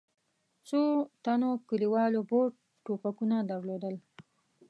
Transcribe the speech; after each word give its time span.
څو 0.67 0.79
تنو 1.23 1.51
کلیوالو 1.69 2.21
بور 2.29 2.47
ټوپکونه 2.83 3.37
درلودل. 3.51 3.95